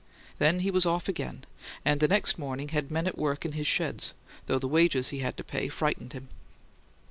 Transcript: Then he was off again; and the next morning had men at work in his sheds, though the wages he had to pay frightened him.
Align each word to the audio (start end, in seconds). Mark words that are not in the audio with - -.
Then 0.39 0.61
he 0.61 0.71
was 0.71 0.87
off 0.87 1.07
again; 1.07 1.43
and 1.85 1.99
the 1.99 2.07
next 2.07 2.39
morning 2.39 2.69
had 2.69 2.89
men 2.89 3.05
at 3.05 3.19
work 3.19 3.45
in 3.45 3.51
his 3.51 3.67
sheds, 3.67 4.15
though 4.47 4.57
the 4.57 4.67
wages 4.67 5.09
he 5.09 5.19
had 5.19 5.37
to 5.37 5.43
pay 5.43 5.69
frightened 5.69 6.13
him. 6.13 6.29